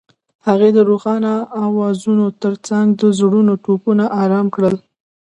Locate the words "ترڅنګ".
2.41-2.87